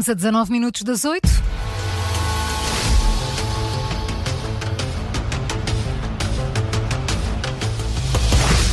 Vamos 0.00 0.08
a 0.08 0.14
19 0.14 0.50
minutos 0.50 0.82
das 0.82 1.04
8. 1.04 1.28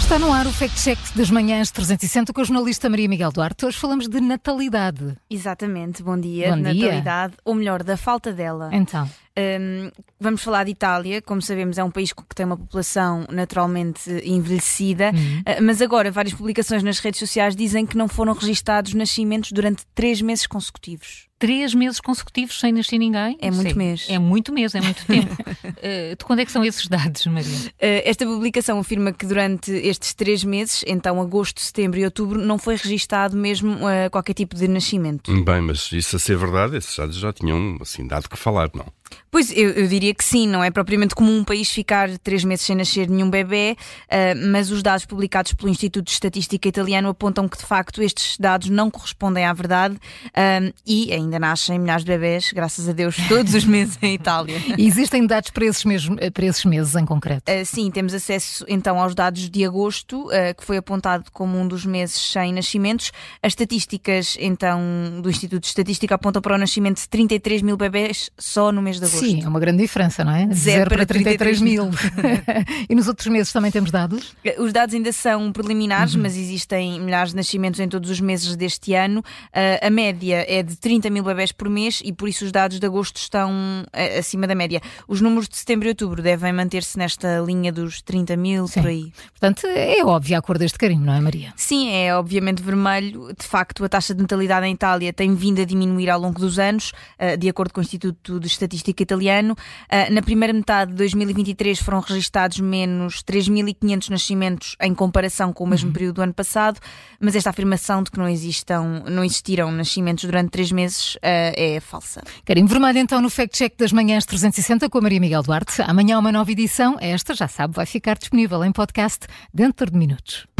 Está 0.00 0.18
no 0.18 0.30
ar 0.30 0.46
o 0.46 0.52
Fact 0.52 0.78
Check 0.82 0.98
das 1.16 1.30
Manhãs 1.30 1.70
360 1.70 2.30
com 2.30 2.42
a 2.42 2.44
jornalista 2.44 2.90
Maria 2.90 3.08
Miguel 3.08 3.32
Duarte. 3.32 3.64
Hoje 3.64 3.78
falamos 3.78 4.06
de 4.06 4.20
natalidade. 4.20 5.16
Exatamente, 5.30 6.02
bom 6.02 6.20
dia. 6.20 6.50
Bom 6.50 6.60
dia. 6.60 6.74
Natalidade, 6.74 7.34
ou 7.42 7.54
melhor, 7.54 7.82
da 7.82 7.96
falta 7.96 8.30
dela. 8.30 8.68
Então, 8.70 9.08
Hum, 9.36 9.90
vamos 10.20 10.42
falar 10.42 10.64
de 10.64 10.70
Itália, 10.70 11.20
como 11.20 11.42
sabemos, 11.42 11.76
é 11.76 11.82
um 11.82 11.90
país 11.90 12.12
que 12.12 12.22
tem 12.34 12.46
uma 12.46 12.56
população 12.56 13.26
naturalmente 13.30 14.08
envelhecida, 14.24 15.10
Uhum. 15.14 15.40
Uh, 15.40 15.62
mas 15.62 15.82
agora 15.82 16.10
várias 16.10 16.34
publicações 16.34 16.82
nas 16.82 16.98
redes 16.98 17.18
sociais 17.18 17.56
dizem 17.56 17.84
que 17.84 17.96
não 17.96 18.08
foram 18.08 18.32
registados 18.32 18.94
nascimentos 18.94 19.50
durante 19.52 19.84
três 19.94 20.20
meses 20.20 20.46
consecutivos. 20.46 21.26
Três 21.38 21.74
meses 21.74 22.00
consecutivos 22.00 22.58
sem 22.58 22.72
nascer 22.72 22.96
ninguém? 22.96 23.36
É 23.40 23.50
muito 23.50 23.72
Sim. 23.72 23.76
mês. 23.78 24.06
É 24.08 24.18
muito 24.18 24.52
mês, 24.52 24.74
é 24.74 24.80
muito 24.80 25.04
tempo. 25.06 25.34
Eh, 25.86 26.14
de 26.16 26.24
quando 26.24 26.38
é 26.38 26.46
que 26.46 26.52
são 26.52 26.64
esses 26.64 26.86
dados, 26.88 27.26
Maria? 27.26 27.50
Uh, 27.50 28.00
Esta 28.04 28.24
publicação 28.24 28.78
afirma 28.78 29.12
que 29.12 29.26
durante 29.26 29.70
estes 29.70 30.14
três 30.14 30.42
meses, 30.42 30.82
então 30.86 31.20
agosto, 31.20 31.60
setembro 31.60 31.98
e 32.00 32.04
outubro, 32.06 32.40
não 32.40 32.56
foi 32.58 32.76
registado 32.76 33.36
mesmo 33.36 33.74
uh, 33.74 34.08
qualquer 34.10 34.32
tipo 34.32 34.56
de 34.56 34.66
nascimento. 34.66 35.30
Bem, 35.44 35.60
mas 35.60 35.92
isso 35.92 36.16
a 36.16 36.18
ser 36.18 36.38
verdade, 36.38 36.78
esses 36.78 36.96
dados 36.96 37.16
já 37.16 37.34
tinham 37.34 37.76
assim 37.82 38.06
dado 38.06 38.30
que 38.30 38.36
falar, 38.38 38.70
não? 38.74 38.86
Pois, 39.30 39.50
eu, 39.50 39.70
eu 39.70 39.88
diria 39.88 40.14
que 40.14 40.24
sim, 40.24 40.46
não 40.46 40.62
é 40.62 40.70
propriamente 40.70 41.14
comum 41.14 41.38
um 41.38 41.44
país 41.44 41.68
ficar 41.68 42.08
três 42.18 42.44
meses 42.44 42.64
sem 42.64 42.76
nascer 42.76 43.08
nenhum 43.08 43.28
bebê, 43.28 43.76
ah, 44.08 44.34
mas 44.50 44.70
os 44.70 44.82
dados 44.82 45.04
publicados 45.04 45.52
pelo 45.54 45.68
Instituto 45.68 46.06
de 46.06 46.12
Estatística 46.12 46.68
Italiano 46.68 47.08
apontam 47.08 47.48
que, 47.48 47.58
de 47.58 47.64
facto, 47.64 48.00
estes 48.00 48.38
dados 48.38 48.68
não 48.70 48.90
correspondem 48.90 49.44
à 49.44 49.52
verdade 49.52 49.98
ah, 50.34 50.72
e 50.86 51.12
ainda 51.12 51.38
nascem 51.38 51.78
milhares 51.78 52.04
de 52.04 52.12
bebés, 52.12 52.52
graças 52.52 52.88
a 52.88 52.92
Deus, 52.92 53.16
todos 53.28 53.54
os 53.54 53.64
meses 53.64 53.98
em 54.00 54.14
Itália. 54.14 54.56
e 54.78 54.86
existem 54.86 55.26
dados 55.26 55.50
para 55.50 55.64
esses, 55.64 55.84
mesmos, 55.84 56.18
para 56.32 56.44
esses 56.44 56.64
meses 56.64 56.94
em 56.94 57.04
concreto? 57.04 57.50
Ah, 57.50 57.64
sim, 57.64 57.90
temos 57.90 58.14
acesso 58.14 58.64
então 58.68 59.00
aos 59.00 59.14
dados 59.14 59.50
de 59.50 59.64
agosto, 59.64 60.28
ah, 60.30 60.54
que 60.54 60.64
foi 60.64 60.76
apontado 60.76 61.24
como 61.32 61.58
um 61.58 61.66
dos 61.66 61.84
meses 61.84 62.16
sem 62.16 62.52
nascimentos. 62.52 63.10
As 63.42 63.52
estatísticas, 63.52 64.36
então, 64.38 64.80
do 65.20 65.28
Instituto 65.28 65.62
de 65.62 65.68
Estatística 65.68 66.14
apontam 66.14 66.40
para 66.40 66.54
o 66.54 66.58
nascimento 66.58 66.98
de 66.98 67.08
33 67.08 67.62
mil 67.62 67.76
bebés 67.76 68.30
só 68.38 68.70
no 68.70 68.80
mês 68.80 69.00
de 69.00 69.03
agosto. 69.04 69.24
Sim, 69.24 69.42
é 69.44 69.48
uma 69.48 69.60
grande 69.60 69.82
diferença, 69.82 70.24
não 70.24 70.32
é? 70.34 70.46
De 70.46 70.54
Zero 70.54 70.90
para 70.90 71.06
33 71.06 71.60
mil. 71.60 71.90
e 72.88 72.94
nos 72.94 73.08
outros 73.08 73.26
meses 73.28 73.52
também 73.52 73.70
temos 73.70 73.90
dados? 73.90 74.34
Os 74.58 74.72
dados 74.72 74.94
ainda 74.94 75.12
são 75.12 75.52
preliminares, 75.52 76.14
Uhum. 76.14 76.22
mas 76.22 76.36
existem 76.36 77.00
milhares 77.00 77.30
de 77.30 77.36
nascimentos 77.36 77.80
em 77.80 77.88
todos 77.88 78.10
os 78.10 78.20
meses 78.20 78.54
deste 78.56 78.94
ano. 78.94 79.20
Uh, 79.20 79.86
a 79.86 79.90
média 79.90 80.44
é 80.48 80.62
de 80.62 80.76
30 80.76 81.10
mil 81.10 81.24
bebés 81.24 81.50
por 81.52 81.68
mês 81.68 82.00
e 82.04 82.12
por 82.12 82.28
isso 82.28 82.44
os 82.44 82.52
dados 82.52 82.78
de 82.78 82.86
agosto 82.86 83.16
estão 83.16 83.50
uh, 83.52 84.18
acima 84.18 84.46
da 84.46 84.54
média. 84.54 84.80
Os 85.08 85.20
números 85.20 85.48
de 85.48 85.56
setembro 85.56 85.86
e 85.88 85.90
outubro 85.90 86.22
devem 86.22 86.52
manter-se 86.52 86.98
nesta 86.98 87.38
linha 87.40 87.72
dos 87.72 88.02
30 88.02 88.36
mil, 88.36 88.68
Sim. 88.68 88.80
por 88.80 88.88
aí. 88.88 89.12
Portanto, 89.30 89.66
é 89.66 90.04
óbvia 90.04 90.38
a 90.38 90.42
cor 90.42 90.58
deste 90.58 90.78
carinho, 90.78 91.04
não 91.04 91.14
é, 91.14 91.20
Maria? 91.20 91.52
Sim, 91.56 91.90
é 91.90 92.14
obviamente 92.14 92.62
vermelho. 92.62 93.32
De 93.38 93.46
facto, 93.46 93.84
a 93.84 93.88
taxa 93.88 94.14
de 94.14 94.20
natalidade 94.22 94.66
em 94.66 94.72
Itália 94.74 95.12
tem 95.12 95.34
vindo 95.34 95.60
a 95.60 95.64
diminuir 95.64 96.10
ao 96.10 96.20
longo 96.20 96.38
dos 96.38 96.58
anos, 96.58 96.92
uh, 97.18 97.36
de 97.36 97.48
acordo 97.48 97.72
com 97.72 97.80
o 97.80 97.82
Instituto 97.82 98.38
de 98.38 98.46
Estatística 98.46 98.93
Italiano. 99.02 99.54
Uh, 99.54 100.12
na 100.12 100.22
primeira 100.22 100.52
metade 100.52 100.92
de 100.92 100.96
2023 100.98 101.78
foram 101.80 102.00
registados 102.00 102.60
menos 102.60 103.22
3.500 103.22 104.10
nascimentos 104.10 104.76
em 104.80 104.94
comparação 104.94 105.52
com 105.52 105.64
o 105.64 105.66
mesmo 105.66 105.92
período 105.92 106.16
do 106.16 106.22
ano 106.22 106.34
passado, 106.34 106.78
mas 107.20 107.34
esta 107.34 107.50
afirmação 107.50 108.02
de 108.02 108.10
que 108.10 108.18
não, 108.18 108.28
existam, 108.28 109.02
não 109.08 109.24
existiram 109.24 109.70
nascimentos 109.72 110.24
durante 110.24 110.50
três 110.50 110.70
meses 110.70 111.14
uh, 111.16 111.18
é 111.22 111.80
falsa. 111.80 112.22
Carinho 112.44 112.66
vermelho 112.66 112.98
então 112.98 113.20
no 113.20 113.30
Fact 113.30 113.56
Check 113.56 113.76
das 113.78 113.92
Manhãs 113.92 114.24
360 114.24 114.88
com 114.88 114.98
a 114.98 115.00
Maria 115.00 115.20
Miguel 115.20 115.42
Duarte. 115.42 115.82
Amanhã 115.82 116.18
uma 116.18 116.32
nova 116.32 116.50
edição. 116.50 116.96
Esta, 117.00 117.34
já 117.34 117.48
sabe, 117.48 117.74
vai 117.74 117.86
ficar 117.86 118.16
disponível 118.16 118.64
em 118.64 118.72
podcast 118.72 119.26
dentro 119.52 119.90
de 119.90 119.96
minutos. 119.96 120.53